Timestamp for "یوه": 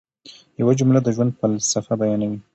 0.61-0.73